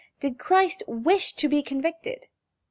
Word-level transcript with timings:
Did 0.19 0.39
Christ 0.39 0.81
wish 0.87 1.33
to 1.33 1.47
be 1.47 1.61
convicted? 1.61 2.25